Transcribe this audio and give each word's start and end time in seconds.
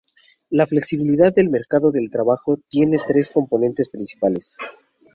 La 0.49 0.65
flexibilidad 0.65 1.31
del 1.31 1.51
mercado 1.51 1.91
del 1.91 2.09
trabajo 2.09 2.57
tiene 2.69 2.97
tres 3.05 3.29
componentes 3.29 3.87
principales. 3.87 4.57